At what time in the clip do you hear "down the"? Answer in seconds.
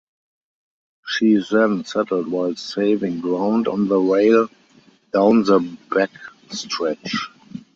5.13-5.59